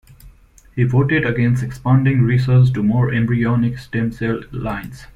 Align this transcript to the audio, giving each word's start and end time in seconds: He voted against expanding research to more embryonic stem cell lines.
He 0.75 0.83
voted 0.83 1.27
against 1.27 1.61
expanding 1.63 2.23
research 2.23 2.73
to 2.73 2.81
more 2.81 3.13
embryonic 3.13 3.77
stem 3.77 4.11
cell 4.11 4.39
lines. 4.51 5.05